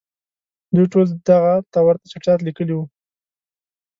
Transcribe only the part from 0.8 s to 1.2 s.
ټولو